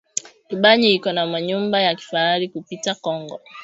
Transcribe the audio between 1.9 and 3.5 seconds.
kifahari kupita kongo